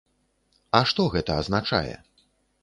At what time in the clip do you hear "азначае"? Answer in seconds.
1.43-1.95